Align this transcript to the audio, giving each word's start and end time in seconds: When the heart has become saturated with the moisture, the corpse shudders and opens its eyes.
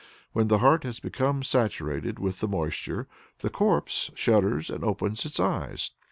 When 0.31 0.47
the 0.47 0.57
heart 0.57 0.83
has 0.83 0.99
become 0.99 1.43
saturated 1.43 2.17
with 2.17 2.39
the 2.39 2.47
moisture, 2.47 3.07
the 3.41 3.51
corpse 3.51 4.09
shudders 4.15 4.71
and 4.71 4.83
opens 4.83 5.25
its 5.27 5.39
eyes. 5.39 5.91